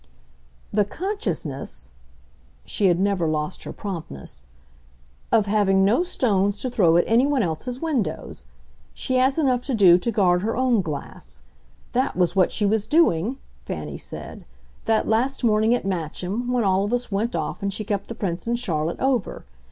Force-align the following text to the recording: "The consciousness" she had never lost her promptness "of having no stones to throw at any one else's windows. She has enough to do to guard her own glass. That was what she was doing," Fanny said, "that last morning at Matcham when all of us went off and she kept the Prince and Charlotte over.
"The 0.73 0.83
consciousness" 0.83 1.91
she 2.65 2.87
had 2.87 2.99
never 2.99 3.27
lost 3.27 3.65
her 3.65 3.71
promptness 3.71 4.47
"of 5.31 5.45
having 5.45 5.85
no 5.85 6.01
stones 6.01 6.59
to 6.61 6.71
throw 6.71 6.97
at 6.97 7.03
any 7.05 7.27
one 7.27 7.43
else's 7.43 7.79
windows. 7.83 8.47
She 8.95 9.17
has 9.17 9.37
enough 9.37 9.61
to 9.65 9.75
do 9.75 9.99
to 9.99 10.11
guard 10.11 10.41
her 10.41 10.57
own 10.57 10.81
glass. 10.81 11.43
That 11.91 12.15
was 12.15 12.35
what 12.35 12.51
she 12.51 12.65
was 12.65 12.87
doing," 12.87 13.37
Fanny 13.67 13.99
said, 13.99 14.43
"that 14.85 15.07
last 15.07 15.43
morning 15.43 15.75
at 15.75 15.85
Matcham 15.85 16.47
when 16.51 16.63
all 16.63 16.83
of 16.83 16.93
us 16.93 17.11
went 17.11 17.35
off 17.35 17.61
and 17.61 17.71
she 17.71 17.83
kept 17.83 18.07
the 18.07 18.15
Prince 18.15 18.47
and 18.47 18.57
Charlotte 18.57 18.99
over. 18.99 19.45